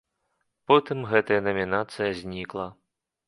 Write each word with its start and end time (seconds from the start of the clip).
Потым 0.69 1.03
гэтая 1.11 1.37
намінацыя 1.47 2.09
знікла. 2.21 2.65